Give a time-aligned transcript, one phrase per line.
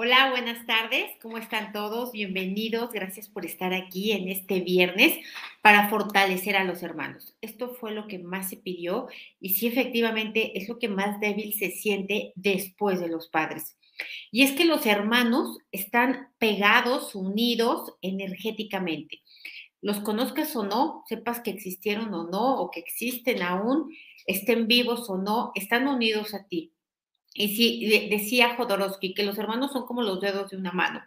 [0.00, 1.10] Hola, buenas tardes.
[1.20, 2.12] ¿Cómo están todos?
[2.12, 2.92] Bienvenidos.
[2.92, 5.18] Gracias por estar aquí en este viernes
[5.60, 7.34] para fortalecer a los hermanos.
[7.40, 9.08] Esto fue lo que más se pidió
[9.40, 13.76] y sí, efectivamente, es lo que más débil se siente después de los padres.
[14.30, 19.22] Y es que los hermanos están pegados, unidos energéticamente.
[19.82, 23.92] Los conozcas o no, sepas que existieron o no, o que existen aún,
[24.26, 26.72] estén vivos o no, están unidos a ti
[27.38, 31.02] y decía Jodorowsky que los hermanos son como los dedos de una mano.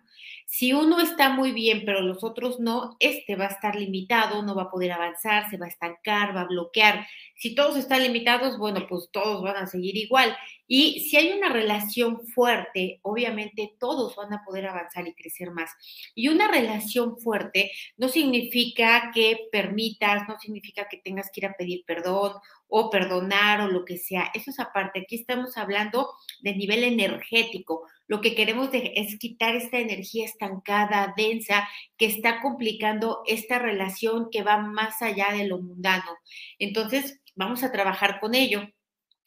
[0.51, 4.53] Si uno está muy bien, pero los otros no, este va a estar limitado, no
[4.53, 7.07] va a poder avanzar, se va a estancar, va a bloquear.
[7.41, 10.37] Si todos están limitados, bueno, pues todos van a seguir igual.
[10.67, 15.71] Y si hay una relación fuerte, obviamente todos van a poder avanzar y crecer más.
[16.13, 21.53] Y una relación fuerte no significa que permitas, no significa que tengas que ir a
[21.53, 22.33] pedir perdón
[22.67, 24.29] o perdonar o lo que sea.
[24.35, 24.99] Eso es aparte.
[24.99, 26.11] Aquí estamos hablando
[26.41, 27.87] de nivel energético.
[28.05, 31.67] Lo que queremos es quitar esta energía estancada, densa,
[31.97, 36.17] que está complicando esta relación que va más allá de lo mundano.
[36.59, 38.69] Entonces, vamos a trabajar con ello.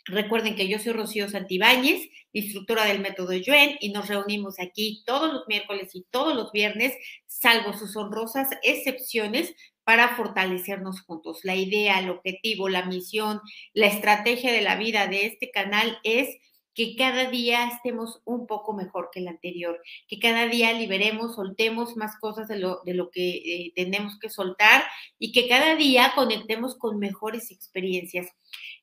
[0.06, 5.32] Recuerden que yo soy Rocío Santibáñez, instructora del método Yuen, y nos reunimos aquí todos
[5.32, 6.94] los miércoles y todos los viernes,
[7.26, 11.40] salvo sus honrosas excepciones, para fortalecernos juntos.
[11.42, 13.40] La idea, el objetivo, la misión,
[13.74, 16.38] la estrategia de la vida de este canal es
[16.74, 21.96] que cada día estemos un poco mejor que el anterior, que cada día liberemos, soltemos
[21.96, 24.84] más cosas de lo, de lo que eh, tenemos que soltar
[25.18, 28.28] y que cada día conectemos con mejores experiencias.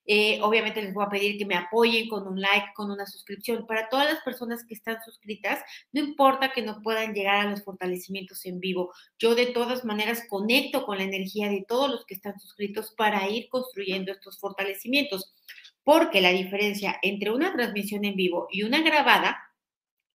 [0.05, 3.67] Eh, obviamente les voy a pedir que me apoyen con un like, con una suscripción.
[3.67, 5.59] Para todas las personas que están suscritas,
[5.91, 8.91] no importa que no puedan llegar a los fortalecimientos en vivo.
[9.19, 13.29] Yo de todas maneras conecto con la energía de todos los que están suscritos para
[13.29, 15.33] ir construyendo estos fortalecimientos.
[15.83, 19.51] Porque la diferencia entre una transmisión en vivo y una grabada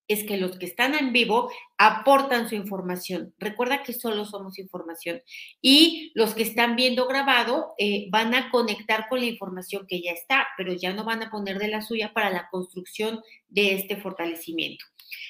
[0.08, 3.34] es que los que están en vivo aportan su información.
[3.38, 5.20] Recuerda que solo somos información.
[5.60, 10.12] Y los que están viendo grabado eh, van a conectar con la información que ya
[10.12, 13.96] está, pero ya no van a poner de la suya para la construcción de este
[13.96, 14.84] fortalecimiento.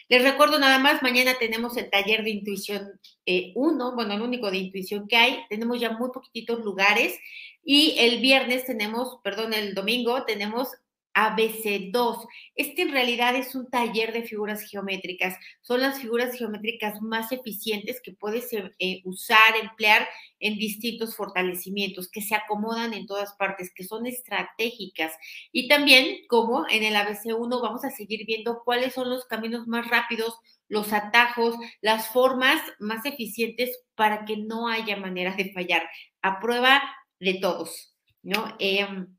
[0.09, 2.89] Les recuerdo nada más, mañana tenemos el taller de intuición 1,
[3.27, 3.53] eh,
[3.95, 5.41] bueno, el único de intuición que hay.
[5.49, 7.19] Tenemos ya muy poquititos lugares.
[7.69, 10.69] Y el viernes tenemos, perdón, el domingo tenemos
[11.17, 12.29] ABC2.
[12.55, 15.37] Este en realidad es un taller de figuras geométricas.
[15.63, 20.07] Son las figuras geométricas más eficientes que puedes eh, usar, emplear
[20.39, 25.13] en distintos fortalecimientos, que se acomodan en todas partes, que son estratégicas.
[25.51, 29.89] Y también, como en el ABC1, vamos a seguir viendo cuáles son los caminos más
[29.89, 30.39] rápidos,
[30.69, 35.83] los atajos, las formas más eficientes para que no haya manera de fallar.
[36.23, 36.81] A prueba
[37.21, 38.55] de todos, ¿no?
[38.59, 39.17] Em,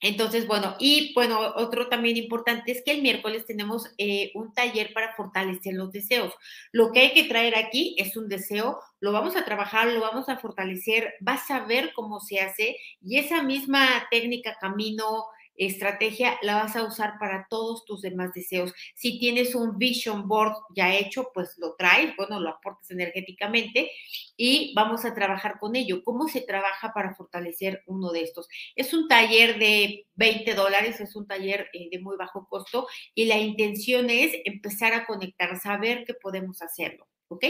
[0.00, 4.92] entonces, bueno, y bueno, otro también importante es que el miércoles tenemos eh, un taller
[4.92, 6.34] para fortalecer los deseos.
[6.72, 10.28] Lo que hay que traer aquí es un deseo, lo vamos a trabajar, lo vamos
[10.28, 15.24] a fortalecer, vas a ver cómo se hace y esa misma técnica, camino,
[15.56, 18.72] estrategia la vas a usar para todos tus demás deseos.
[18.94, 23.90] Si tienes un vision board ya hecho, pues lo traes, bueno, lo aportas energéticamente
[24.36, 26.02] y vamos a trabajar con ello.
[26.04, 28.48] ¿Cómo se trabaja para fortalecer uno de estos?
[28.74, 33.26] Es un taller de 20 dólares, es un taller eh, de muy bajo costo y
[33.26, 37.44] la intención es empezar a conectar, saber que podemos hacerlo, ¿ok?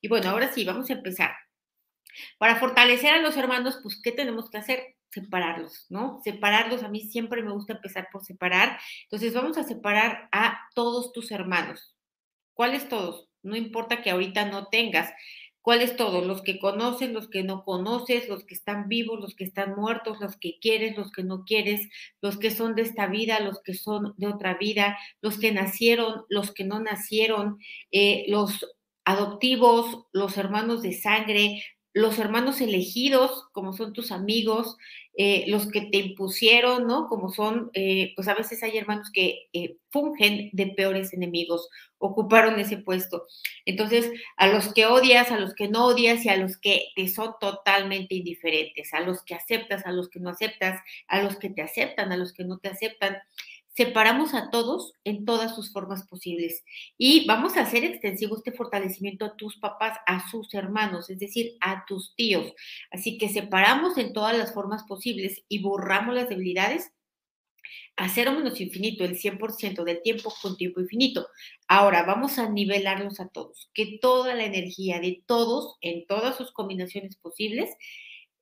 [0.00, 1.32] Y bueno, ahora sí, vamos a empezar.
[2.38, 4.96] Para fortalecer a los hermanos, pues, ¿qué tenemos que hacer?
[5.14, 6.20] Separarlos, ¿no?
[6.24, 8.78] Separarlos, a mí siempre me gusta empezar por separar.
[9.04, 11.94] Entonces vamos a separar a todos tus hermanos.
[12.52, 13.28] ¿Cuáles todos?
[13.42, 15.10] No importa que ahorita no tengas.
[15.62, 16.26] ¿Cuáles todos?
[16.26, 20.20] Los que conoces, los que no conoces, los que están vivos, los que están muertos,
[20.20, 21.88] los que quieres, los que no quieres,
[22.20, 26.24] los que son de esta vida, los que son de otra vida, los que nacieron,
[26.28, 27.58] los que no nacieron,
[27.92, 28.66] eh, los
[29.06, 31.62] adoptivos, los hermanos de sangre,
[31.94, 34.76] los hermanos elegidos, como son tus amigos,
[35.16, 37.06] eh, los que te impusieron, ¿no?
[37.06, 42.58] Como son, eh, pues a veces hay hermanos que eh, fungen de peores enemigos, ocuparon
[42.58, 43.26] ese puesto.
[43.64, 47.06] Entonces, a los que odias, a los que no odias y a los que te
[47.06, 51.50] son totalmente indiferentes, a los que aceptas, a los que no aceptas, a los que
[51.50, 53.18] te aceptan, a los que no te aceptan
[53.76, 56.64] separamos a todos en todas sus formas posibles
[56.96, 61.56] y vamos a hacer extensivo este fortalecimiento a tus papás, a sus hermanos, es decir,
[61.60, 62.52] a tus tíos.
[62.90, 66.92] Así que separamos en todas las formas posibles y borramos las debilidades
[67.96, 71.28] a cero menos infinito, el 100% del tiempo con tiempo infinito.
[71.68, 76.52] Ahora vamos a nivelarlos a todos, que toda la energía de todos, en todas sus
[76.52, 77.70] combinaciones posibles,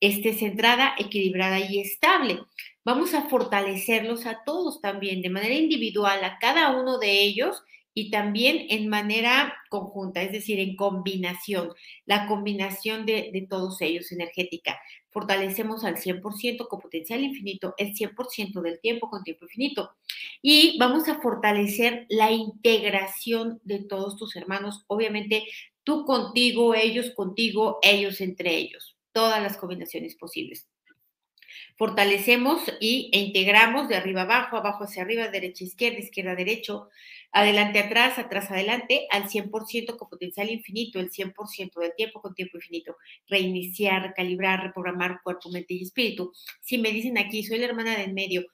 [0.02, 2.40] esté centrada, equilibrada y estable.
[2.84, 7.62] Vamos a fortalecerlos a todos también, de manera individual, a cada uno de ellos
[7.94, 11.72] y también en manera conjunta, es decir, en combinación,
[12.04, 14.80] la combinación de, todos ellos energética.
[15.10, 19.92] Fortalecemos al 100% con potencial infinito el 100% del tiempo con tiempo infinito.
[20.40, 25.44] Y vamos a fortalecer la integración de todos tus hermanos, obviamente
[25.84, 30.68] tú contigo, ellos contigo, ellos entre ellos, todas las combinaciones posibles
[31.76, 36.88] fortalecemos y, e integramos de arriba abajo, abajo hacia arriba, derecha izquierda, izquierda derecho,
[37.32, 42.58] adelante atrás, atrás adelante, al 100% con potencial infinito, el 100% del tiempo con tiempo
[42.58, 42.96] infinito.
[43.26, 46.32] Reiniciar, recalibrar, reprogramar cuerpo, mente y espíritu.
[46.60, 48.46] Si me dicen aquí, soy la hermana del medio,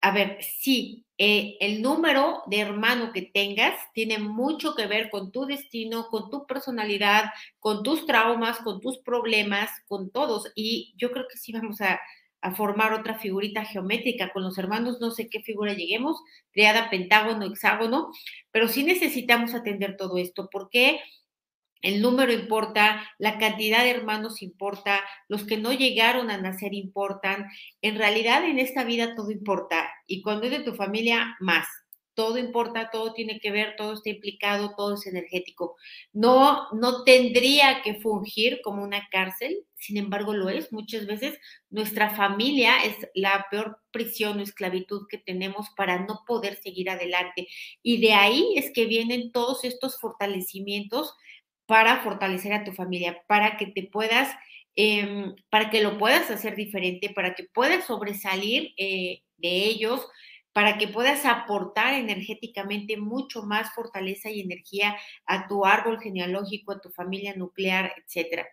[0.00, 5.32] a ver, sí, eh, el número de hermano que tengas tiene mucho que ver con
[5.32, 7.24] tu destino, con tu personalidad,
[7.58, 10.52] con tus traumas, con tus problemas, con todos.
[10.54, 12.00] Y yo creo que sí vamos a,
[12.56, 14.30] formar otra figurita geométrica.
[14.32, 16.22] Con los hermanos no sé qué figura lleguemos,
[16.52, 18.12] triada, pentágono, hexágono,
[18.52, 21.00] pero sí necesitamos atender todo esto porque
[21.82, 27.46] el número importa, la cantidad de hermanos importa, los que no llegaron a nacer importan.
[27.82, 31.66] En realidad en esta vida todo importa y cuando es de tu familia, más
[32.18, 35.76] todo importa, todo tiene que ver, todo está implicado, todo es energético.
[36.12, 40.72] No, no tendría que fungir como una cárcel, sin embargo lo es.
[40.72, 41.38] Muchas veces
[41.70, 47.46] nuestra familia es la peor prisión o esclavitud que tenemos para no poder seguir adelante.
[47.84, 51.14] Y de ahí es que vienen todos estos fortalecimientos
[51.68, 54.34] para fortalecer a tu familia, para que te puedas,
[54.76, 60.08] em, para que lo puedas hacer diferente, para que puedas sobresalir eh, de ellos
[60.52, 66.80] para que puedas aportar energéticamente mucho más fortaleza y energía a tu árbol genealógico, a
[66.80, 68.48] tu familia nuclear, etcétera.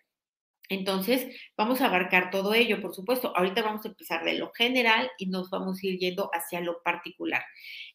[0.70, 1.28] Entonces,
[1.58, 3.34] vamos a abarcar todo ello, por supuesto.
[3.36, 6.82] Ahorita vamos a empezar de lo general y nos vamos a ir yendo hacia lo
[6.84, 7.44] particular.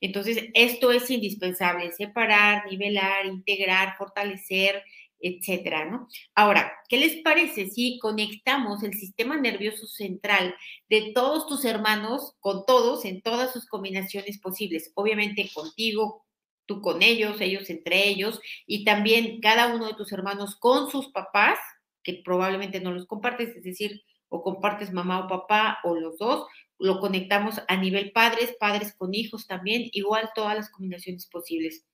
[0.00, 4.84] Entonces, esto es indispensable, separar, nivelar, integrar, fortalecer,
[5.20, 6.08] etcétera, ¿no?
[6.34, 10.54] Ahora, ¿qué les parece si conectamos el sistema nervioso central
[10.88, 14.92] de todos tus hermanos con todos en todas sus combinaciones posibles?
[14.94, 16.24] Obviamente contigo,
[16.66, 21.08] tú con ellos, ellos entre ellos, y también cada uno de tus hermanos con sus
[21.08, 21.58] papás,
[22.02, 26.46] que probablemente no los compartes, es decir, o compartes mamá o papá o los dos,
[26.78, 31.84] lo conectamos a nivel padres, padres con hijos también, igual todas las combinaciones posibles.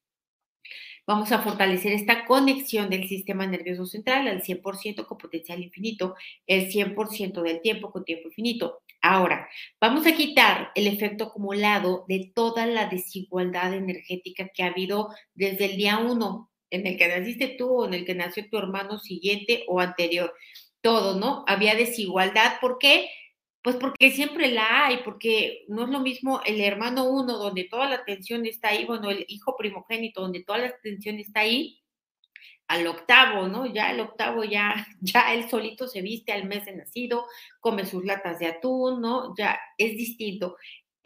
[1.07, 6.17] Vamos a fortalecer esta conexión del sistema nervioso central al 100% con potencial infinito,
[6.49, 8.83] el 100% del tiempo con tiempo infinito.
[9.01, 9.49] Ahora,
[9.81, 15.67] vamos a quitar el efecto acumulado de toda la desigualdad energética que ha habido desde
[15.67, 18.99] el día uno, en el que naciste tú o en el que nació tu hermano
[18.99, 20.35] siguiente o anterior.
[20.81, 21.45] Todo, ¿no?
[21.47, 22.55] Había desigualdad.
[22.61, 23.09] ¿Por qué?
[23.67, 27.91] Pues porque siempre la hay, porque no es lo mismo el hermano uno donde toda
[27.91, 31.83] la atención está ahí, bueno, el hijo primogénito donde toda la atención está ahí,
[32.69, 33.67] al octavo, ¿no?
[33.67, 37.27] Ya el octavo ya, ya él solito se viste al mes de nacido,
[37.59, 39.35] come sus latas de atún, ¿no?
[39.37, 40.57] Ya es distinto.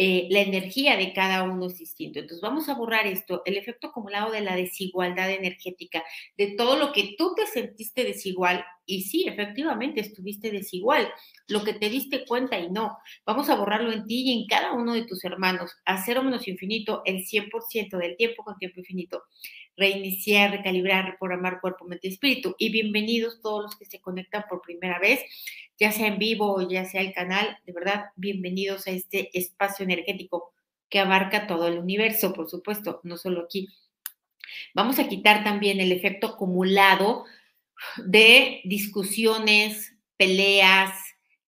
[0.03, 2.21] Eh, la energía de cada uno es distinto.
[2.21, 6.03] Entonces vamos a borrar esto, el efecto acumulado de la desigualdad energética,
[6.39, 11.07] de todo lo que tú te sentiste desigual y sí, efectivamente estuviste desigual,
[11.49, 12.97] lo que te diste cuenta y no.
[13.27, 16.49] Vamos a borrarlo en ti y en cada uno de tus hermanos, a cero menos
[16.49, 19.25] infinito el 100% del tiempo con tiempo infinito.
[19.77, 22.57] Reiniciar, recalibrar, reprogramar cuerpo, mente y espíritu.
[22.59, 25.21] Y bienvenidos todos los que se conectan por primera vez
[25.81, 29.83] ya sea en vivo o ya sea el canal, de verdad, bienvenidos a este espacio
[29.83, 30.53] energético
[30.91, 33.67] que abarca todo el universo, por supuesto, no solo aquí.
[34.75, 37.25] Vamos a quitar también el efecto acumulado
[37.97, 40.93] de discusiones, peleas,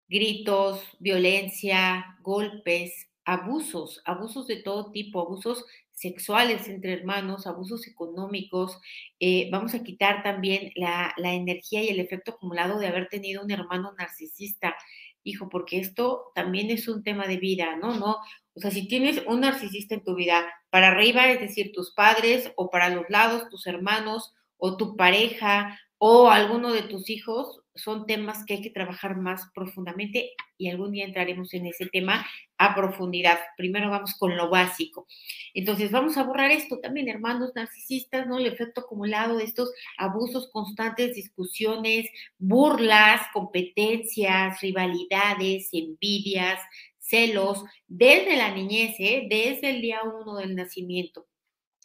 [0.08, 8.78] gritos, violencia, golpes, abusos, abusos de todo tipo, abusos sexuales entre hermanos, abusos económicos.
[9.20, 13.42] Eh, vamos a quitar también la, la, energía y el efecto acumulado de haber tenido
[13.42, 14.74] un hermano narcisista,
[15.22, 17.94] hijo, porque esto también es un tema de vida, ¿no?
[17.94, 18.16] No,
[18.54, 22.52] o sea, si tienes un narcisista en tu vida, para arriba, es decir, tus padres,
[22.56, 28.06] o para los lados, tus hermanos, o tu pareja, o alguno de tus hijos, son
[28.06, 32.26] temas que hay que trabajar más profundamente y algún día entraremos en ese tema
[32.58, 33.38] a profundidad.
[33.56, 35.06] Primero vamos con lo básico.
[35.54, 38.38] Entonces vamos a borrar esto también, hermanos narcisistas, ¿no?
[38.38, 46.60] El efecto acumulado de estos abusos constantes, discusiones, burlas, competencias, rivalidades, envidias,
[46.98, 49.26] celos, desde la niñez, ¿eh?
[49.28, 51.26] desde el día uno del nacimiento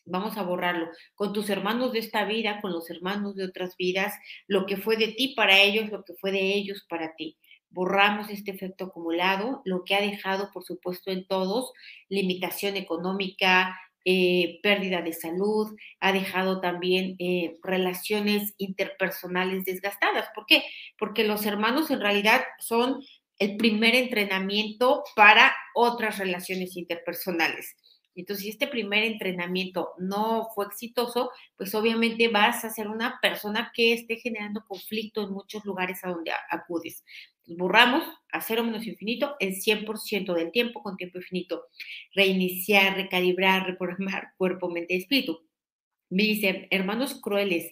[0.07, 4.13] vamos a borrarlo, con tus hermanos de esta vida, con los hermanos de otras vidas,
[4.47, 7.37] lo que fue de ti para ellos, lo que fue de ellos para ti.
[7.69, 11.71] Borramos este efecto acumulado, lo que ha dejado, por supuesto, en todos,
[12.09, 20.29] limitación económica, eh, pérdida de salud, ha dejado también eh, relaciones interpersonales desgastadas.
[20.33, 20.63] ¿Por qué?
[20.97, 23.01] Porque los hermanos en realidad son
[23.37, 27.75] el primer entrenamiento para otras relaciones interpersonales.
[28.17, 33.71] Entonces, si este primer entrenamiento no fue exitoso, pues obviamente vas a ser una persona
[33.73, 37.03] que esté generando conflicto en muchos lugares a donde acudes.
[37.45, 41.65] Borramos a cero menos infinito el 100% del tiempo con tiempo infinito.
[42.13, 45.47] Reiniciar, recalibrar, reprogramar cuerpo, mente y espíritu.
[46.09, 47.71] Me dicen, hermanos crueles,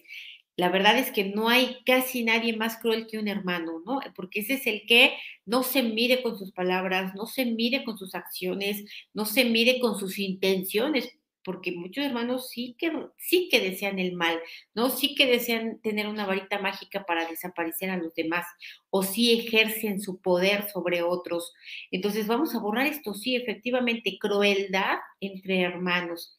[0.56, 4.00] la verdad es que no hay casi nadie más cruel que un hermano, ¿no?
[4.14, 7.98] Porque ese es el que no se mide con sus palabras, no se mide con
[7.98, 11.10] sus acciones, no se mide con sus intenciones,
[11.44, 14.40] porque muchos hermanos sí que, sí que desean el mal,
[14.74, 14.88] ¿no?
[14.90, 18.46] Sí que desean tener una varita mágica para desaparecer a los demás,
[18.90, 21.52] o sí ejercen su poder sobre otros.
[21.90, 26.36] Entonces vamos a borrar esto, sí, efectivamente, crueldad entre hermanos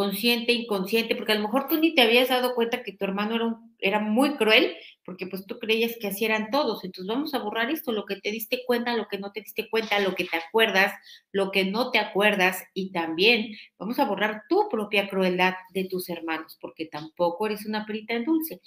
[0.00, 3.34] consciente, inconsciente, porque a lo mejor tú ni te habías dado cuenta que tu hermano
[3.34, 6.84] era, era muy cruel, porque pues tú creías que así eran todos.
[6.84, 9.68] Entonces vamos a borrar esto, lo que te diste cuenta, lo que no te diste
[9.68, 10.94] cuenta, lo que te acuerdas,
[11.32, 16.08] lo que no te acuerdas, y también vamos a borrar tu propia crueldad de tus
[16.08, 18.62] hermanos, porque tampoco eres una perita en dulce.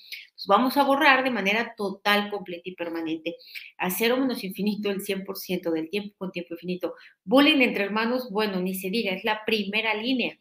[0.45, 3.37] Vamos a borrar de manera total, completa y permanente.
[3.79, 6.93] A cero menos infinito el 100% del tiempo con tiempo infinito.
[7.23, 10.37] Bullying entre hermanos, bueno, ni se diga, es la primera línea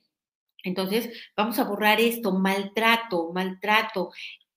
[0.63, 4.11] entonces, vamos a borrar esto, maltrato, maltrato.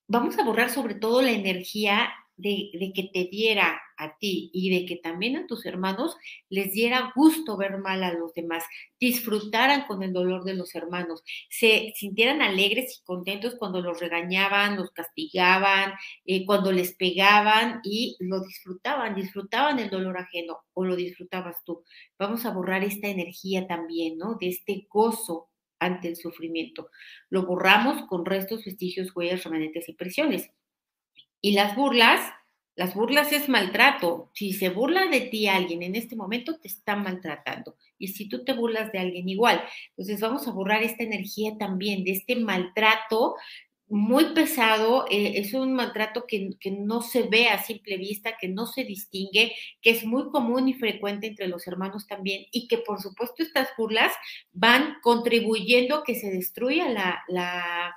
[0.08, 4.86] Vamos a borrar sobre todo la energía de, que te diera a ti y de
[4.86, 6.18] que también a tus hermanos
[6.50, 8.64] les diera gusto ver mal a los demás,
[9.00, 14.76] disfrutaran con el dolor de los hermanos, se sintieran alegres y contentos cuando los regañaban,
[14.76, 15.94] los castigaban,
[16.26, 21.84] eh, cuando les pegaban y lo disfrutaban, disfrutaban el dolor ajeno o lo disfrutabas tú.
[22.20, 24.36] Vamos a borrar esta energía también, ¿no?
[24.36, 26.90] De este gozo ante el sufrimiento.
[27.30, 30.50] Lo borramos con restos, vestigios, huellas, remanentes y presiones.
[31.42, 32.22] Y las burlas,
[32.76, 34.32] las burlas es maltrato.
[34.34, 37.78] Si se burla de ti alguien en este momento, te está maltratando.
[37.98, 39.64] Y si tú te burlas de alguien igual.
[39.90, 43.36] Entonces vamos a borrar esta energía también de este maltrato
[43.88, 48.66] muy pesado, eh, es un maltrato que, no se ve a simple vista, que no
[48.66, 53.02] se distingue, que es muy común y frecuente entre los hermanos también, y que por
[53.02, 54.12] supuesto estas burlas
[54.54, 56.90] van contribuyendo a que se destruya
[57.28, 57.96] la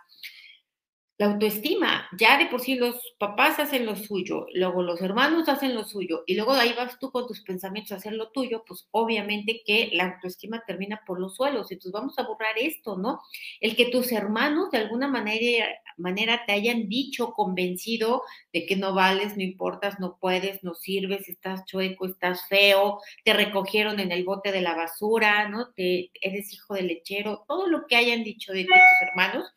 [1.19, 5.75] la autoestima, ya de por sí los papás hacen lo suyo, luego los hermanos hacen
[5.75, 8.87] lo suyo y luego ahí vas tú con tus pensamientos a hacer lo tuyo, pues
[8.93, 11.73] obviamente que la autoestima termina por los suelos.
[11.73, 13.21] Entonces vamos a borrar esto, ¿no?
[13.61, 18.23] El que tus hermanos de alguna manera, manera te hayan dicho, convencido
[18.53, 23.33] de que no vales, no importas, no puedes, no sirves, estás chueco, estás feo, te
[23.33, 25.73] recogieron en el bote de la basura, ¿no?
[25.73, 29.53] Te, eres hijo de lechero, todo lo que hayan dicho de ti tus hermanos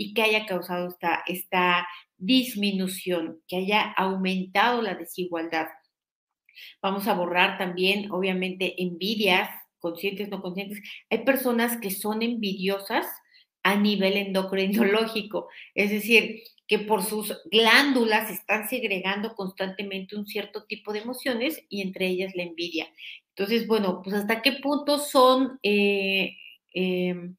[0.00, 5.66] y que haya causado esta, esta disminución, que haya aumentado la desigualdad.
[6.80, 10.80] Vamos a borrar también, obviamente, envidias, conscientes, no conscientes.
[11.10, 13.06] Hay personas que son envidiosas
[13.62, 20.94] a nivel endocrinológico, es decir, que por sus glándulas están segregando constantemente un cierto tipo
[20.94, 22.88] de emociones y entre ellas la envidia.
[23.36, 26.38] Entonces, bueno, pues hasta qué punto son eh,
[26.72, 27.36] em,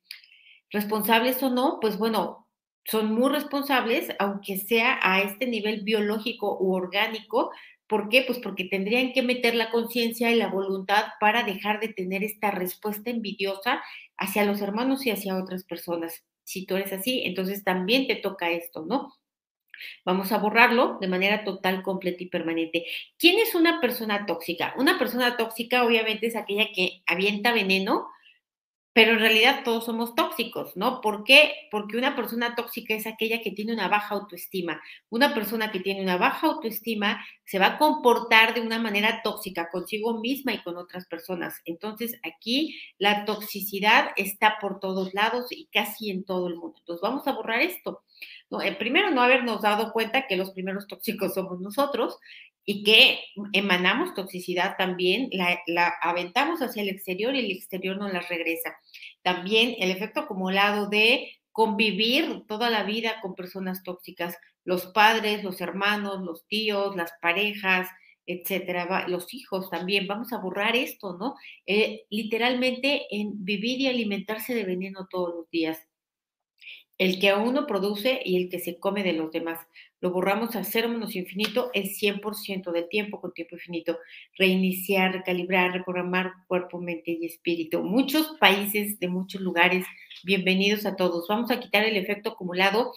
[0.70, 2.41] responsables o no, pues bueno,
[2.86, 7.52] son muy responsables, aunque sea a este nivel biológico u orgánico.
[7.88, 8.24] ¿Por qué?
[8.26, 12.52] Pues porque tendrían que meter la conciencia y la voluntad para dejar de tener esta
[12.52, 13.82] respuesta envidiosa
[14.18, 16.24] hacia los hermanos y hacia otras personas.
[16.44, 19.14] Si tú eres así, entonces también te toca esto, ¿no?
[20.06, 22.86] Vamos a borrarlo de manera total, completa y permanente.
[23.18, 24.74] ¿Quién es una persona tóxica?
[24.78, 28.08] Una persona tóxica obviamente es aquella que avienta veneno,
[28.94, 31.00] pero en realidad todos somos tóxicos, ¿no?
[31.00, 31.54] ¿Por qué?
[31.72, 34.82] Porque una persona tóxica es aquella que tiene una baja autoestima.
[35.10, 39.70] Una persona que tiene una baja autoestima se va a comportar de una manera tóxica
[39.70, 41.62] consigo misma y con otras personas.
[41.66, 46.76] Entonces, aquí la toxicidad está por todos lados y casi en todo el mundo.
[46.80, 48.04] Entonces, vamos a borrar esto.
[48.62, 52.20] Eh, primero, no habernos dado cuenta que los primeros tóxicos somos nosotros
[52.66, 53.20] y que
[53.54, 58.76] emanamos toxicidad también, la, aventamos hacia el exterior y el exterior nos la regresa.
[59.24, 65.60] También el efecto acumulado de convivir toda la vida con personas tóxicas, los padres, los
[65.60, 67.90] hermanos, los tíos, las parejas,
[68.26, 71.36] etcétera, los hijos también, vamos a borrar esto, ¿no?
[71.66, 75.80] Eh, literalmente en vivir y alimentarse de veneno todos los días
[77.02, 79.60] el que uno produce y el que se come de los demás.
[80.02, 84.00] Lo borramos a cero menos infinito el 100% del tiempo con tiempo infinito.
[84.36, 87.84] Reiniciar, recalibrar, reprogramar cuerpo, mente y espíritu.
[87.84, 89.86] Muchos países de muchos lugares,
[90.24, 91.28] bienvenidos a todos.
[91.30, 92.94] Vamos a quitar el efecto acumulado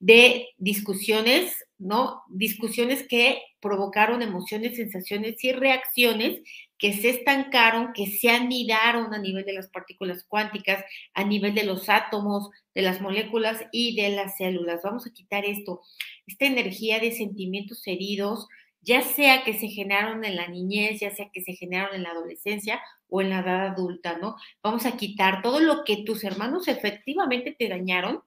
[0.00, 2.22] de discusiones, ¿no?
[2.30, 6.40] Discusiones que provocaron emociones, sensaciones y reacciones
[6.78, 11.64] que se estancaron, que se anidaron a nivel de las partículas cuánticas, a nivel de
[11.64, 14.82] los átomos, de las moléculas y de las células.
[14.84, 15.80] Vamos a quitar esto,
[16.26, 18.46] esta energía de sentimientos heridos,
[18.82, 22.10] ya sea que se generaron en la niñez, ya sea que se generaron en la
[22.10, 24.36] adolescencia o en la edad adulta, ¿no?
[24.62, 28.22] Vamos a quitar todo lo que tus hermanos efectivamente te dañaron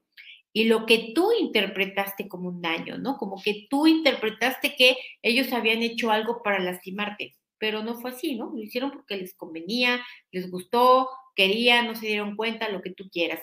[0.52, 3.18] y lo que tú interpretaste como un daño, ¿no?
[3.18, 8.36] Como que tú interpretaste que ellos habían hecho algo para lastimarte pero no fue así,
[8.36, 8.52] ¿no?
[8.54, 10.00] Lo hicieron porque les convenía,
[10.32, 13.42] les gustó, querían, no se dieron cuenta, lo que tú quieras.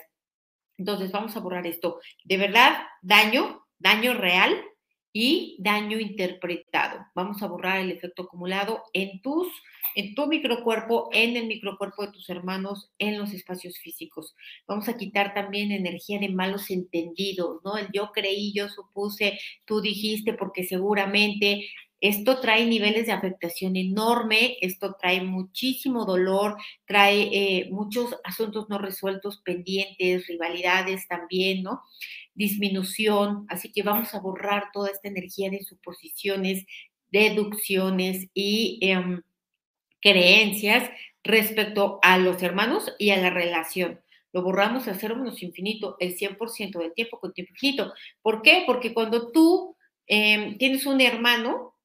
[0.77, 1.99] Entonces, vamos a borrar esto.
[2.23, 4.63] De verdad, daño, daño real
[5.19, 7.03] y daño interpretado.
[7.15, 9.47] Vamos a borrar el efecto acumulado en tus,
[9.95, 14.35] en tu microcuerpo, en el microcuerpo de tus hermanos, en los espacios físicos.
[14.67, 17.77] Vamos a quitar también energía de malos entendidos, ¿no?
[17.77, 21.67] El yo creí, yo supuse, tú dijiste, porque seguramente
[21.99, 28.77] esto trae niveles de afectación enorme, esto trae muchísimo dolor, trae eh, muchos asuntos no
[28.77, 31.81] resueltos, pendientes, rivalidades también, ¿no?
[32.35, 36.65] Disminución, así que vamos a borrar toda esta energía de suposiciones,
[37.11, 39.21] deducciones y em,
[40.01, 40.89] creencias
[41.23, 44.01] respecto a los hermanos y a la relación.
[44.33, 47.93] Lo borramos a cero infinito el 100% del tiempo con tiempo infinito.
[48.21, 48.63] ¿Por qué?
[48.67, 49.75] Porque cuando tú
[50.05, 51.76] em, tienes un hermano,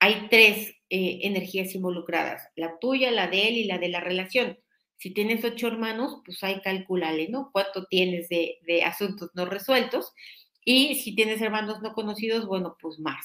[0.00, 4.58] hay tres eh, energías involucradas, la tuya, la de él y la de la relación.
[4.96, 7.50] Si tienes ocho hermanos, pues hay calculale, ¿no?
[7.52, 10.12] ¿Cuánto tienes de asuntos no resueltos?
[10.64, 13.24] Y si tienes hermanos no conocidos, bueno, pues más.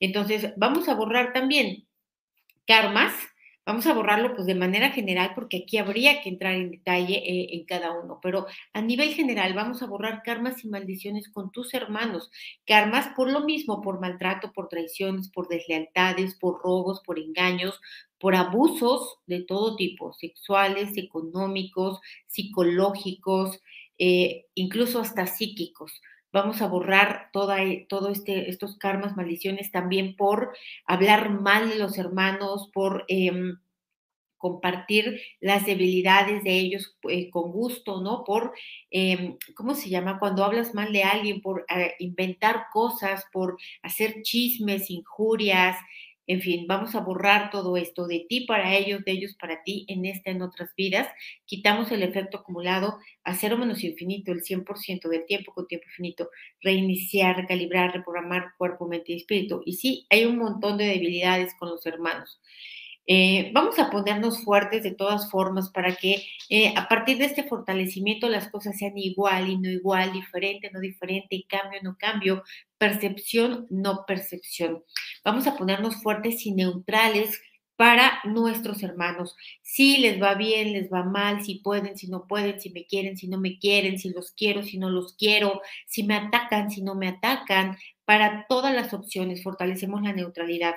[0.00, 1.86] Entonces, vamos a borrar también
[2.66, 3.14] karmas
[3.64, 7.54] Vamos a borrarlo pues de manera general porque aquí habría que entrar en detalle eh,
[7.54, 11.72] en cada uno, pero a nivel general vamos a borrar karmas y maldiciones con tus
[11.72, 12.32] hermanos.
[12.66, 17.80] Karmas por lo mismo, por maltrato, por traiciones, por deslealtades, por robos, por engaños,
[18.18, 23.60] por abusos de todo tipo, sexuales, económicos, psicológicos,
[23.96, 26.00] eh, incluso hasta psíquicos
[26.32, 30.54] vamos a borrar toda, eh, todo este, estos karmas, maldiciones también por
[30.86, 33.58] hablar mal de los hermanos, por em,
[34.38, 38.24] compartir las debilidades de ellos eh, con gusto, ¿no?
[38.24, 38.52] Por,
[38.90, 40.18] em, ¿cómo se llama?
[40.18, 45.76] Cuando hablas mal de alguien, por eh, inventar cosas, por hacer chismes, injurias,
[46.32, 49.84] en fin, vamos a borrar todo esto de ti para ellos, de ellos para ti,
[49.88, 51.08] en esta, en otras vidas.
[51.44, 56.30] Quitamos el efecto acumulado a cero menos infinito, el 100% del tiempo con tiempo infinito.
[56.62, 59.60] Reiniciar, recalibrar, reprogramar cuerpo, mente y espíritu.
[59.66, 62.40] Y sí, hay un montón de debilidades con los hermanos.
[63.06, 67.44] Eh, vamos a ponernos fuertes de todas formas para que eh, a partir de este
[67.44, 72.44] fortalecimiento las cosas sean igual y no igual, diferente, no diferente, cambio, no cambio,
[72.78, 74.84] percepción, no percepción.
[75.24, 77.40] Vamos a ponernos fuertes y neutrales
[77.76, 79.34] para nuestros hermanos.
[79.62, 83.16] Si les va bien, les va mal, si pueden, si no pueden, si me quieren,
[83.16, 86.82] si no me quieren, si los quiero, si no los quiero, si me atacan, si
[86.82, 87.76] no me atacan.
[88.04, 90.76] Para todas las opciones fortalecemos la neutralidad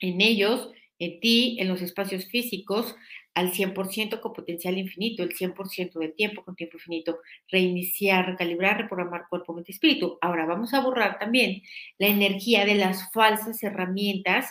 [0.00, 2.96] en ellos en ti, en los espacios físicos,
[3.34, 9.26] al 100% con potencial infinito, el 100% del tiempo con tiempo infinito, reiniciar, recalibrar, reprogramar
[9.28, 10.18] cuerpo, mente y espíritu.
[10.22, 11.60] Ahora vamos a borrar también
[11.98, 14.46] la energía de las falsas herramientas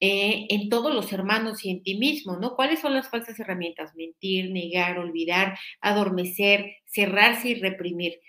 [0.00, 2.56] eh, en todos los hermanos y en ti mismo, ¿no?
[2.56, 3.94] ¿Cuáles son las falsas herramientas?
[3.94, 8.20] Mentir, negar, olvidar, adormecer, cerrarse y reprimir.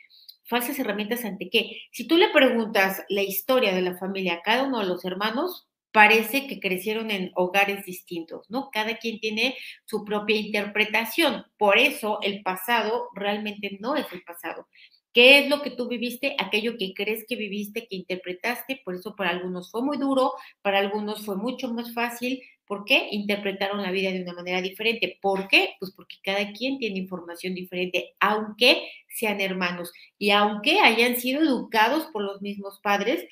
[0.43, 1.81] Falsas herramientas ante qué?
[1.91, 5.67] Si tú le preguntas la historia de la familia a cada uno de los hermanos,
[5.95, 8.69] parece que crecieron en hogares distintos, ¿no?
[8.69, 9.55] Cada quien tiene
[9.85, 11.45] su propia interpretación.
[11.57, 14.67] Por eso el pasado realmente no es el pasado.
[15.13, 16.35] ¿Qué es lo que tú viviste?
[16.37, 18.81] Aquello que crees que viviste, que interpretaste.
[18.83, 22.41] Por eso para algunos fue muy duro, para algunos fue mucho más fácil.
[22.65, 23.07] ¿Por qué?
[23.11, 25.17] Interpretaron la vida de una manera diferente.
[25.21, 25.75] ¿Por qué?
[25.79, 32.07] Pues porque cada quien tiene información diferente, aunque sean hermanos y aunque hayan sido educados
[32.11, 33.25] por los mismos padres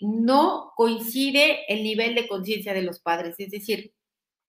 [0.00, 3.36] no coincide el nivel de conciencia de los padres.
[3.38, 3.92] Es decir,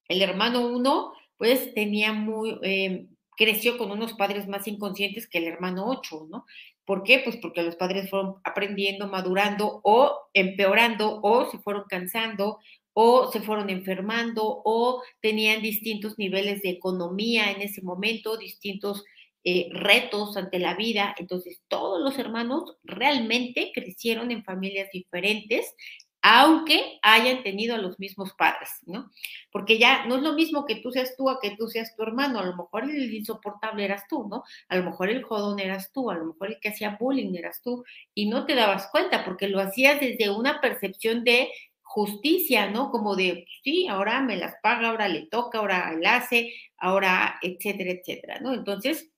[0.07, 5.45] el hermano uno, pues tenía muy, eh, creció con unos padres más inconscientes que el
[5.45, 6.45] hermano ocho, ¿no?
[6.85, 7.19] ¿Por qué?
[7.19, 12.59] Pues porque los padres fueron aprendiendo, madurando o empeorando o se fueron cansando
[12.93, 19.05] o se fueron enfermando o tenían distintos niveles de economía en ese momento, distintos
[19.43, 21.15] eh, retos ante la vida.
[21.17, 25.75] Entonces, todos los hermanos realmente crecieron en familias diferentes,
[26.21, 29.09] aunque hayan tenido a los mismos padres, ¿no?
[29.51, 32.03] Porque ya no es lo mismo que tú seas tú a que tú seas tu
[32.03, 34.43] hermano, a lo mejor el insoportable eras tú, ¿no?
[34.69, 37.61] A lo mejor el jodón eras tú, a lo mejor el que hacía bullying eras
[37.63, 41.49] tú, y no te dabas cuenta porque lo hacías desde una percepción de
[41.81, 42.91] justicia, ¿no?
[42.91, 47.91] Como de, sí, ahora me las paga, ahora le toca, ahora él hace, ahora, etcétera,
[47.91, 48.53] etcétera, ¿no?
[48.53, 49.09] Entonces,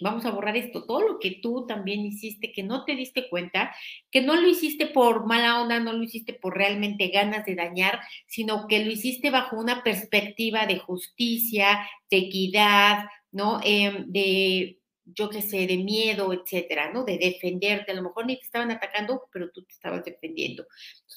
[0.00, 3.74] vamos a borrar esto, todo lo que tú también hiciste, que no te diste cuenta,
[4.10, 8.00] que no lo hiciste por mala onda, no lo hiciste por realmente ganas de dañar,
[8.26, 13.60] sino que lo hiciste bajo una perspectiva de justicia, de equidad, ¿no?
[13.64, 17.04] Em, de, yo qué sé, de miedo, etcétera, ¿no?
[17.04, 20.66] De defenderte, a lo mejor ni te estaban atacando, pero tú te estabas defendiendo.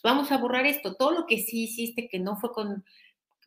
[0.04, 2.84] Vamos a borrar esto, todo lo que sí hiciste que no fue con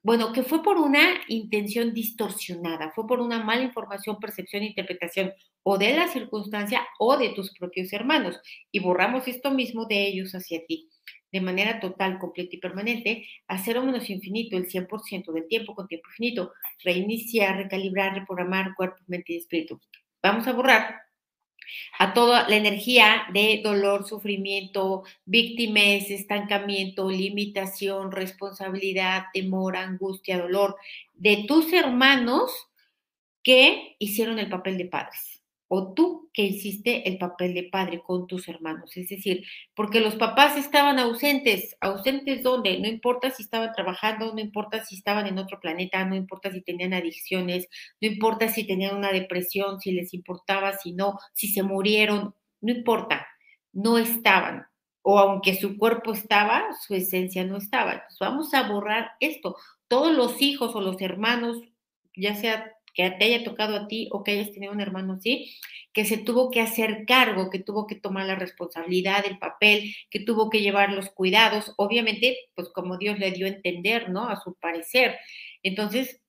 [0.07, 5.33] bueno, que fue por una intención distorsionada, fue por una mala información, percepción, interpretación
[5.64, 8.40] o de la circunstancia o de tus propios hermanos.
[8.71, 10.88] Y borramos esto mismo de ellos hacia ti,
[11.33, 15.88] de manera total, completa y permanente, a cero menos infinito, el 100% del tiempo con
[15.88, 16.53] tiempo infinito,
[16.85, 19.81] reiniciar, recalibrar, reprogramar cuerpo, mente y espíritu.
[20.23, 21.06] Vamos a borrar
[21.98, 30.76] a toda la energía de dolor, sufrimiento, víctimas, estancamiento, limitación, responsabilidad, temor, angustia, dolor
[31.14, 32.50] de tus hermanos
[33.42, 35.36] que hicieron el papel de padres
[35.68, 38.96] o tú que hiciste el papel de padre con tus hermanos.
[38.96, 44.40] Es decir, porque los papás estaban ausentes, ausentes dónde, no importa si estaban trabajando, no
[44.40, 47.68] importa si estaban en otro planeta, no importa si tenían adicciones,
[48.00, 52.72] no importa si tenían una depresión, si les importaba, si no, si se murieron, no
[52.72, 53.26] importa,
[53.72, 54.66] no estaban.
[55.02, 57.92] O aunque su cuerpo estaba, su esencia no estaba.
[57.92, 59.57] Entonces vamos a borrar esto.
[59.88, 61.61] Todos los hijos o los hermanos,
[62.14, 65.54] ya sea que te haya tocado a ti o que hayas tenido un hermano así,
[65.92, 70.20] que se tuvo que hacer cargo, que tuvo que tomar la responsabilidad, el papel, que
[70.20, 74.28] tuvo que llevar los cuidados, obviamente, pues como Dios le dio a entender, ¿no?
[74.28, 75.16] A su parecer.
[75.62, 76.20] Entonces,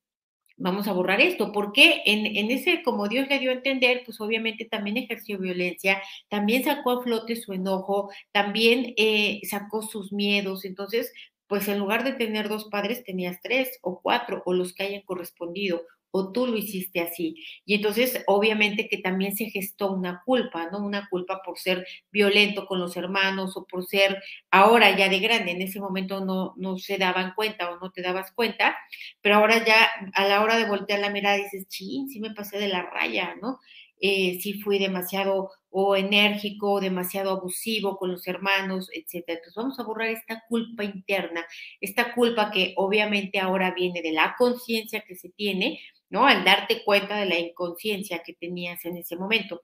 [0.57, 4.19] vamos a borrar esto, porque en, en, ese, como Dios le dio a entender, pues
[4.19, 10.65] obviamente también ejerció violencia, también sacó a flote su enojo, también eh, sacó sus miedos,
[10.65, 11.13] entonces,
[11.47, 15.03] pues en lugar de tener dos padres, tenías tres o cuatro, o los que hayan
[15.03, 15.83] correspondido,
[16.31, 17.35] tú lo hiciste así.
[17.65, 20.79] Y entonces, obviamente que también se gestó una culpa, ¿no?
[20.79, 25.51] Una culpa por ser violento con los hermanos o por ser ahora ya de grande.
[25.51, 28.75] En ese momento no, no se daban cuenta o no te dabas cuenta,
[29.21, 32.59] pero ahora ya a la hora de voltear la mirada dices, ching, sí me pasé
[32.59, 33.59] de la raya, ¿no?
[33.99, 39.37] Eh, sí fui demasiado o enérgico, o demasiado abusivo con los hermanos, etcétera.
[39.37, 41.45] Entonces vamos a borrar esta culpa interna,
[41.81, 46.25] esta culpa que obviamente ahora viene de la conciencia que se tiene, ¿no?
[46.25, 49.63] Al darte cuenta de la inconsciencia que tenías en ese momento.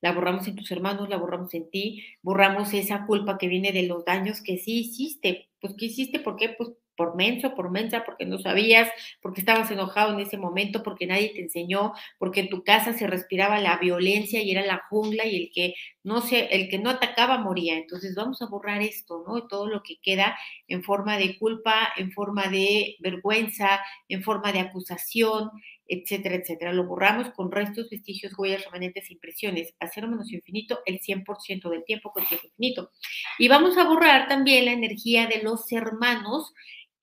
[0.00, 3.84] La borramos en tus hermanos, la borramos en ti, borramos esa culpa que viene de
[3.84, 5.50] los daños que sí hiciste.
[5.60, 6.20] Pues, ¿qué hiciste?
[6.20, 6.50] ¿Por qué?
[6.50, 11.06] Pues por menso, por mensa, porque no sabías, porque estabas enojado en ese momento, porque
[11.06, 15.26] nadie te enseñó, porque en tu casa se respiraba la violencia y era la jungla
[15.26, 17.76] y el que no se, el que no atacaba moría.
[17.76, 19.46] Entonces vamos a borrar esto, ¿no?
[19.48, 24.60] Todo lo que queda en forma de culpa, en forma de vergüenza, en forma de
[24.60, 25.50] acusación,
[25.88, 26.72] etcétera, etcétera.
[26.72, 32.12] Lo borramos con restos, vestigios, huellas, remanentes, impresiones, a menos infinito, el 100% del tiempo
[32.12, 32.90] con tiempo infinito.
[33.38, 36.52] Y vamos a borrar también la energía de los hermanos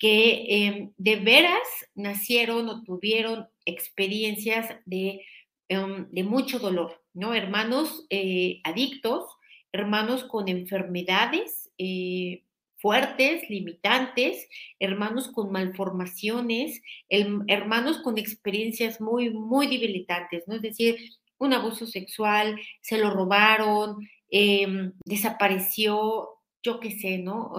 [0.03, 5.21] que em, de veras nacieron o tuvieron experiencias de,
[5.69, 7.33] em, de mucho dolor, ¿no?
[7.33, 9.23] Hermanos eh, adictos,
[9.71, 12.43] hermanos con enfermedades eh,
[12.75, 20.55] fuertes, limitantes, hermanos con malformaciones, hermanos con experiencias muy, muy debilitantes, ¿no?
[20.55, 20.97] Es decir,
[21.37, 26.27] un abuso sexual, se lo robaron, em, desapareció,
[26.61, 27.53] yo qué sé, ¿no?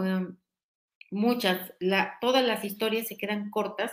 [1.15, 1.73] Muchas,
[2.21, 3.93] todas las historias se quedan cortas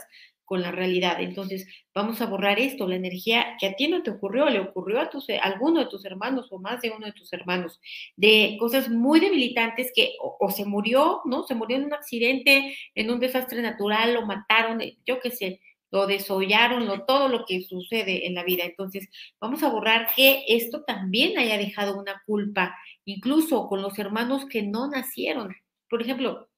[0.52, 1.22] con la realidad.
[1.22, 5.00] Entonces, vamos a borrar esto, la energía que a ti no te ocurrió, le ocurrió
[5.00, 7.80] a, tus, alguno de tus hermanos o más de uno de tus hermanos,
[8.18, 11.44] de cosas muy debilitantes que o, se murió, ¿no?
[11.44, 15.62] Se murió en un accidente, en un desastre natural, lo mataron, eh, yo qué sé,
[15.90, 18.66] lo desollaron, lo, todo lo que sucede en la vida.
[18.66, 19.08] Entonces,
[19.40, 24.64] vamos a borrar que esto también haya dejado una culpa, incluso con los hermanos que
[24.64, 25.56] no nacieron.
[25.90, 26.50] Por ejemplo,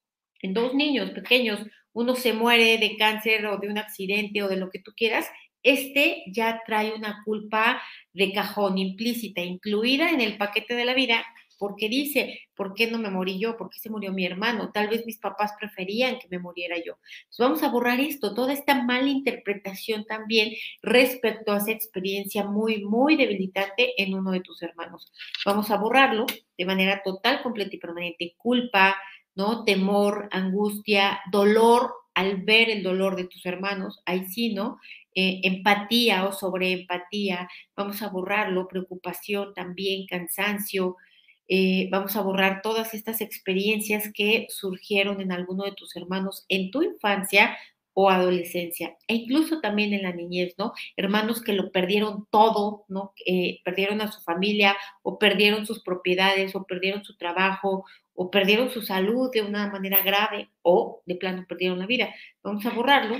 [0.43, 1.59] en dos niños pequeños,
[1.93, 5.25] uno se muere de cáncer o de un accidente o de lo que tú quieras,
[5.63, 11.23] este ya trae una culpa de cajón implícita, incluida en el paquete de la vida
[11.63, 13.55] porque dice, ¿por qué no me morí yo?
[13.55, 14.71] ¿Por qué se murió mi hermano?
[14.73, 16.97] Tal vez mis papás preferían que me muriera yo.
[17.39, 20.51] Vamos a borrar esto, toda esta mala interpretación también
[20.81, 25.13] respecto a esa experiencia muy, muy debilitante en uno de tus hermanos.
[25.45, 26.25] Vamos a borrarlo
[26.57, 28.33] de manera total, completa y permanente.
[28.35, 28.97] Culpa,
[29.35, 29.63] ¿no?
[29.63, 34.79] Temor, angustia, dolor al ver el dolor de tus hermanos, ahí sí, ¿no?
[35.15, 40.97] Eh, empatía o sobreempatía, vamos a borrarlo, preocupación también, cansancio,
[41.47, 46.71] eh, vamos a borrar todas estas experiencias que surgieron en alguno de tus hermanos en
[46.71, 47.57] tu infancia
[47.95, 50.73] o adolescencia, e incluso también en la niñez, ¿no?
[50.97, 53.13] Hermanos que lo perdieron todo, ¿no?
[53.25, 58.69] Eh, perdieron a su familia o perdieron sus propiedades o perdieron su trabajo o perdieron
[58.69, 62.13] su salud de una manera grave o de plano perdieron la vida.
[62.43, 63.17] Vamos a borrarlo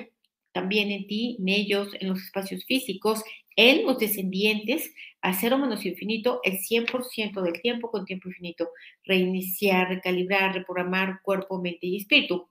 [0.52, 3.24] también en ti, en ellos, en los espacios físicos,
[3.56, 8.70] en los descendientes, a cero menos infinito el 100% del tiempo con tiempo infinito.
[9.04, 12.50] Reiniciar, recalibrar, reprogramar cuerpo, mente y espíritu.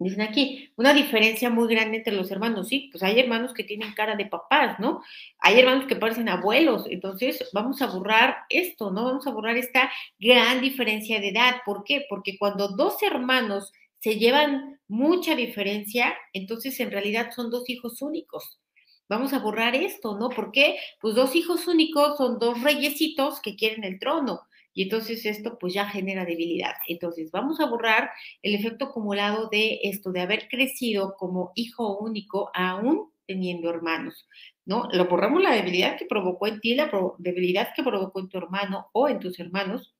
[0.00, 3.94] Dicen aquí, una diferencia muy grande entre los hermanos, sí, pues hay hermanos que tienen
[3.94, 5.02] cara de papás, ¿no?
[5.40, 9.04] Hay hermanos que parecen abuelos, entonces vamos a borrar esto, ¿no?
[9.04, 11.56] Vamos a borrar esta gran diferencia de edad.
[11.64, 12.06] ¿Por qué?
[12.08, 18.60] Porque cuando dos hermanos se llevan mucha diferencia, entonces en realidad son dos hijos únicos.
[19.08, 20.28] Vamos a borrar esto, ¿no?
[20.28, 24.42] Porque pues dos hijos únicos son dos reyesitos que quieren el trono.
[24.78, 26.74] Y entonces esto pues ya genera debilidad.
[26.86, 28.12] Entonces vamos a borrar
[28.42, 34.28] el efecto acumulado de esto, de haber crecido como hijo único aún teniendo hermanos,
[34.64, 34.88] ¿no?
[34.92, 38.88] Lo borramos la debilidad que provocó en ti, la debilidad que provocó en tu hermano
[38.92, 39.96] o en tus hermanos,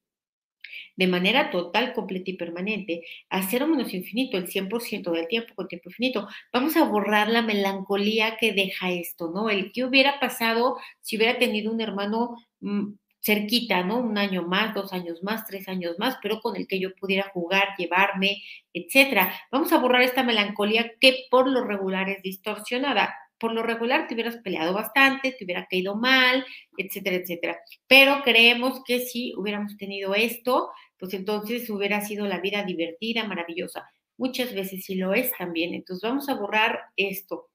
[0.94, 5.66] de manera total, completa y permanente, a cero menos infinito, el 100% del tiempo con
[5.66, 9.50] tiempo infinito, vamos a borrar la melancolía que deja esto, ¿no?
[9.50, 12.92] El que hubiera pasado si hubiera tenido un hermano mm,
[13.28, 13.98] cerquita, ¿no?
[13.98, 17.30] Un año más, dos años más, tres años más, pero con el que yo pudiera
[17.34, 19.34] jugar, llevarme, etcétera.
[19.52, 24.14] Vamos a borrar esta melancolía que por lo regular es distorsionada por lo regular te
[24.14, 26.44] hubieras peleado bastante, te hubiera caído mal,
[26.76, 27.58] etcétera, etcétera.
[27.86, 33.88] Pero creemos que si hubiéramos tenido esto, pues entonces hubiera sido la vida divertida, maravillosa.
[34.16, 35.74] Muchas veces sí lo es también.
[35.74, 37.48] Entonces vamos a borrar esto.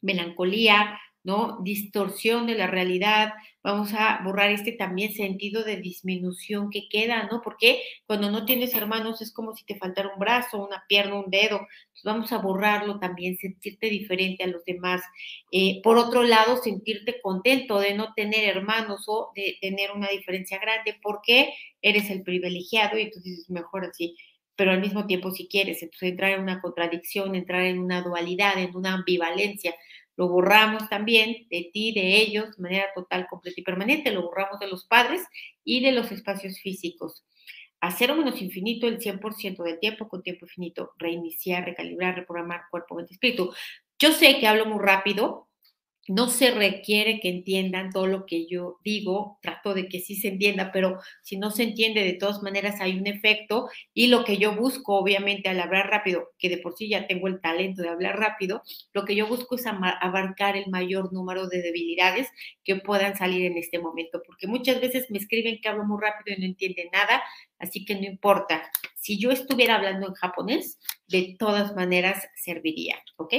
[0.00, 1.58] Melancolía, ¿no?
[1.62, 7.42] Distorsión de la realidad, vamos a borrar este también sentido de disminución que queda, ¿no?
[7.42, 11.30] Porque cuando no tienes hermanos es como si te faltara un brazo, una pierna, un
[11.30, 11.66] dedo,
[12.04, 15.02] vamos a borrarlo también, sentirte diferente a los demás.
[15.52, 20.58] Eh, por otro lado, sentirte contento de no tener hermanos o de tener una diferencia
[20.58, 21.52] grande, porque
[21.82, 24.16] eres el privilegiado y entonces es mejor así
[24.60, 28.58] pero al mismo tiempo si quieres, entonces entrar en una contradicción, entrar en una dualidad,
[28.58, 29.74] en una ambivalencia,
[30.20, 34.60] lo borramos también de ti, de ellos, de manera total, completa y permanente, lo borramos
[34.60, 35.22] de los padres
[35.64, 37.24] y de los espacios físicos.
[37.80, 42.96] A cero menos infinito el 100% del tiempo con tiempo infinito, reiniciar, recalibrar, reprogramar cuerpo,
[42.96, 43.50] mente, espíritu.
[43.98, 45.48] Yo sé que hablo muy rápido,
[46.10, 50.26] no se requiere que entiendan todo lo que yo digo, trato de que sí se
[50.26, 54.36] entienda, pero si no se entiende, de todas maneras hay un efecto y lo que
[54.36, 57.90] yo busco, obviamente, al hablar rápido, que de por sí ya tengo el talento de
[57.90, 62.26] hablar rápido, lo que yo busco es abarcar el mayor número de debilidades
[62.64, 66.36] que puedan salir en este momento, porque muchas veces me escriben que hablo muy rápido
[66.36, 67.22] y no entienden nada,
[67.60, 68.68] así que no importa.
[68.96, 73.32] Si yo estuviera hablando en japonés, de todas maneras serviría, ¿ok?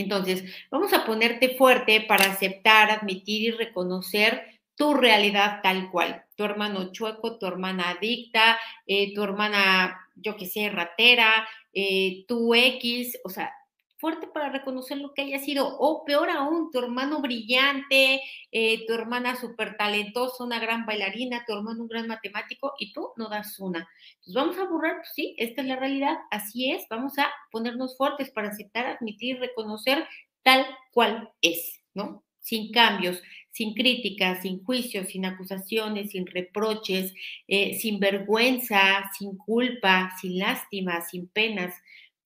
[0.00, 6.24] Entonces, vamos a ponerte fuerte para aceptar, admitir y reconocer tu realidad tal cual.
[6.36, 12.54] Tu hermano chueco, tu hermana adicta, eh, tu hermana, yo qué sé, ratera, eh, tu
[12.54, 13.52] X, o sea,
[14.00, 18.94] fuerte para reconocer lo que haya sido, o peor aún, tu hermano brillante, eh, tu
[18.94, 23.60] hermana súper talentosa, una gran bailarina, tu hermano un gran matemático, y tú no das
[23.60, 23.88] una.
[24.14, 27.96] Entonces vamos a borrar, pues sí, esta es la realidad, así es, vamos a ponernos
[27.96, 30.06] fuertes para aceptar, admitir, reconocer
[30.42, 32.24] tal cual es, ¿no?
[32.40, 37.12] Sin cambios, sin críticas, sin juicios, sin acusaciones, sin reproches,
[37.48, 41.74] eh, sin vergüenza, sin culpa, sin lástima, sin penas,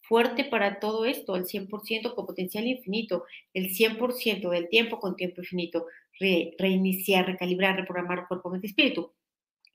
[0.09, 5.41] fuerte para todo esto, el 100% con potencial infinito, el 100% del tiempo con tiempo
[5.41, 5.87] infinito,
[6.19, 9.13] reiniciar, recalibrar, reprogramar cuerpo, mente, espíritu.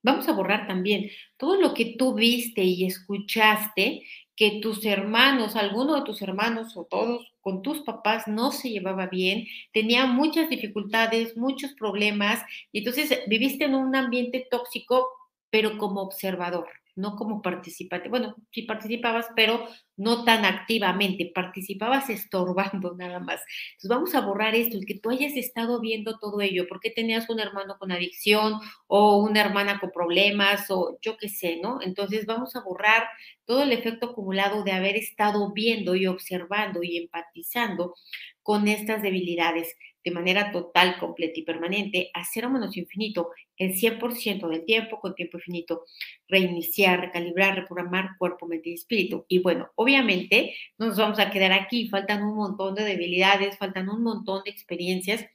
[0.01, 4.03] Vamos a borrar también todo lo que tú viste y escuchaste
[4.35, 9.07] que tus hermanos, alguno de tus hermanos o todos con tus papás no se llevaba
[9.07, 15.09] bien, tenía muchas dificultades, muchos problemas, y entonces viviste en un ambiente tóxico,
[15.49, 18.10] pero como observador no como participante.
[18.10, 23.41] Bueno, sí participabas, pero no tan activamente, participabas estorbando nada más.
[23.71, 27.30] Entonces vamos a borrar esto, el que tú hayas estado viendo todo ello, porque tenías
[27.30, 31.82] un hermano con adicción o una hermana con problemas o yo qué sé, ¿no?
[31.82, 33.08] Entonces vamos a borrar
[33.45, 37.95] todo el efecto acumulado de haber estado viendo y observando y empatizando
[38.43, 44.47] con estas debilidades de manera total, completa y permanente a cero menos infinito el 100%
[44.47, 45.83] del tiempo con tiempo infinito,
[46.27, 49.25] reiniciar, recalibrar, reprogramar cuerpo, mente y espíritu.
[49.27, 53.89] Y bueno, obviamente no nos vamos a quedar aquí, faltan un montón de debilidades, faltan
[53.89, 55.25] un montón de experiencias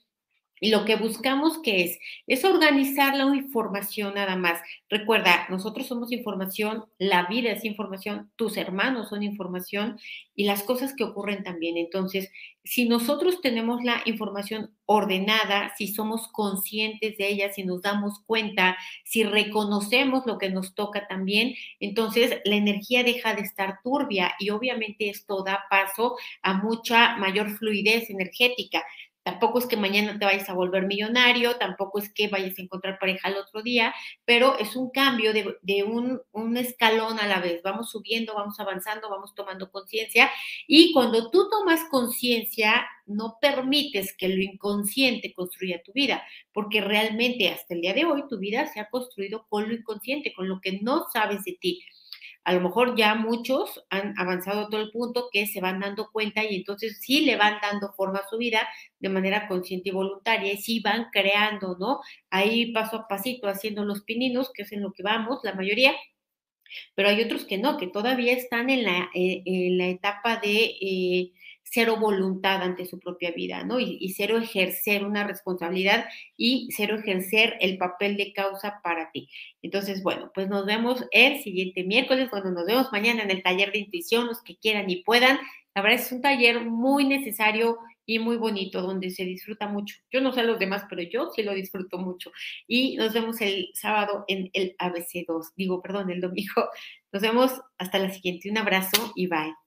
[0.65, 4.63] y lo que buscamos que es, es organizar la información nada más.
[4.89, 9.99] Recuerda, nosotros somos información, la vida es información, tus hermanos son información
[10.35, 11.77] y las cosas que ocurren también.
[11.77, 12.31] Entonces,
[12.65, 18.79] si nosotros tenemos la información ordenada, si somos conscientes de ella, si nos damos cuenta,
[19.05, 24.49] si reconocemos lo que nos toca también, entonces la energía deja de estar turbia y
[24.49, 28.83] obviamente esto da paso a mucha mayor fluidez energética.
[29.25, 32.99] Tampoco es que mañana te vayas a volver millonario, tampoco es que vayas a encontrar
[32.99, 33.95] pareja el otro día,
[34.27, 37.63] pero es un cambio de, un, escalón a la vez.
[37.63, 40.31] Vamos subiendo, vamos avanzando, vamos tomando conciencia
[40.69, 47.49] y cuando tú tomas conciencia, no permites que lo inconsciente construya tu vida, porque realmente
[47.49, 50.61] hasta el día de hoy tu vida se ha construido con lo inconsciente, con lo
[50.61, 51.83] que no sabes de ti
[52.45, 56.11] a lo mejor ya muchos han avanzado a todo el punto que se van dando
[56.13, 59.93] cuenta y entonces sí le van dando forma a su vida de manera consciente y
[59.93, 62.01] voluntaria y sí van creando, ¿no?
[62.31, 65.95] Ahí paso a pasito haciendo los pininos, que es en lo que vamos, la mayoría,
[66.95, 70.77] pero hay otros que no, que todavía están en la, eh, en la etapa de...
[70.81, 71.33] Eh,
[71.75, 73.81] cero voluntad ante su propia vida, ¿no?
[73.81, 76.07] Y, cero ejercer una responsabilidad
[76.37, 79.29] y cero ejercer el papel de causa para ti.
[79.61, 83.73] Entonces, bueno, pues nos vemos el siguiente miércoles, bueno, nos vemos mañana en el taller
[83.73, 85.41] de intuición, los que quieran y puedan.
[85.75, 89.97] La verdad es un taller muy necesario y muy bonito, donde se disfruta mucho.
[90.13, 92.31] Yo no sé los demás, pero yo sí lo disfruto mucho.
[92.69, 96.69] Y nos vemos el sábado en el ABC2, digo, perdón, el domingo.
[97.13, 98.51] Nos vemos hasta la siguiente.
[98.51, 99.64] Un abrazo y bye.